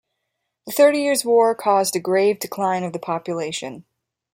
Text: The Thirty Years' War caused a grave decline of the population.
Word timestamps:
The 0.65 0.71
Thirty 0.71 0.97
Years' 1.01 1.23
War 1.23 1.53
caused 1.53 1.95
a 1.95 1.99
grave 1.99 2.39
decline 2.39 2.83
of 2.83 2.91
the 2.91 2.97
population. 2.97 3.85